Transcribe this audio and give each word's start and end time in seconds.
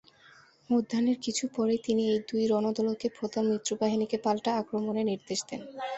মধ্যাহ্নের 0.69 1.17
কিছু 1.25 1.43
পরেই 1.55 1.79
তিনি 1.85 2.03
এই 2.09 2.19
দুই 2.29 2.43
রণদলকে 2.47 3.07
প্রধান 3.17 3.43
মিত্রবাহিনীকে 3.51 4.17
পাল্টা 4.25 4.51
আক্রমণের 4.61 5.09
নির্দেশ 5.11 5.39
দেন। 5.49 5.61